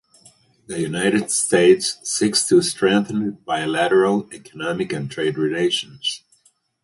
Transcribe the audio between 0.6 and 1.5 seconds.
The United